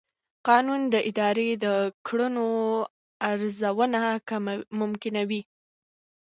[0.47, 1.65] قانون د ادارې د
[2.07, 2.47] کړنو
[3.29, 4.01] ارزونه
[4.79, 5.41] ممکنوي.